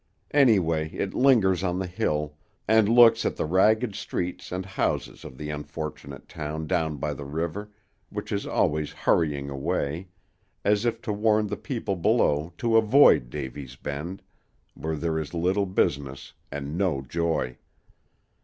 [0.31, 2.35] Anyway, it lingers on the hill,
[2.67, 7.23] and looks at the ragged streets and houses of the unfortunate town down by the
[7.23, 7.69] river,
[8.09, 10.07] which is always hurrying away,
[10.65, 14.23] as if to warn the people below to avoid Davy's Bend,
[14.73, 17.55] where there is little business, and no joy.